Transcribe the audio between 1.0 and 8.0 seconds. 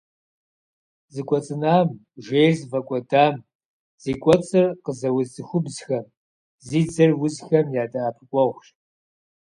Зэкӏуэцӏынам, жейр зыфӏэкӏуэдам, зи кӏуэцӏыр къызэуз цӏыхубзхэм, зи дзэр узхэм я